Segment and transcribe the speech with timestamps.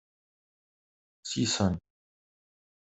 [1.29, 1.79] Sisen.